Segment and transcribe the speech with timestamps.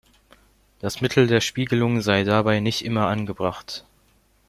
[0.79, 3.85] Das Mittel der Spiegelung sei dabei nicht immer angebracht.